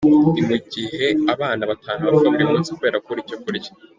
Ni 0.09 0.43
mu 0.49 0.57
gihe 0.73 1.03
abana 1.33 1.63
batanu 1.71 2.01
bapfa 2.11 2.29
buri 2.33 2.45
munsi 2.51 2.69
kubera 2.75 3.01
kubura 3.03 3.21
icyo 3.23 3.37
kurya. 3.43 3.71